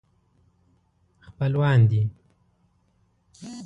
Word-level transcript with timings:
خپلوان 1.27 1.79
دي. 1.89 2.01